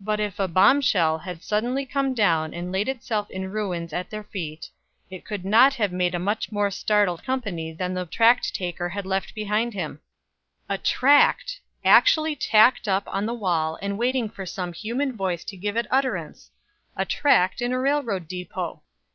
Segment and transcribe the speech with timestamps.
[0.00, 4.08] But if a bomb shell had suddenly come down and laid itself in ruins it
[4.08, 4.70] their feet,
[5.10, 9.34] it could not have made a much more startled company than the tract tacker left
[9.34, 10.00] behind him.
[10.70, 11.60] A tract!
[11.84, 15.86] actually tacked up on the wall, and waiting for some human voice to give it
[15.90, 16.50] utterance!
[16.96, 18.80] A tract in a railroad depot!